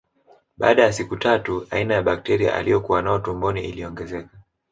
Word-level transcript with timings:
Baada 0.57 0.83
ya 0.83 0.93
siku 0.93 1.17
tatu 1.17 1.67
aina 1.71 1.93
ya 1.93 2.01
bakteria 2.03 2.53
aliokuwa 2.55 3.01
nao 3.01 3.19
tumboni 3.19 3.61
iliongezeka 3.65 4.37